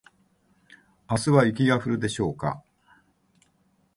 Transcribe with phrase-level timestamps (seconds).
[1.07, 2.63] 明日は雪が降るのでしょうか